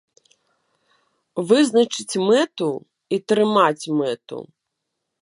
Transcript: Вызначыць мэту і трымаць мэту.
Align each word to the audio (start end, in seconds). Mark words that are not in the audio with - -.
Вызначыць 1.51 2.21
мэту 2.31 2.69
і 3.15 3.23
трымаць 3.31 3.85
мэту. 4.03 4.39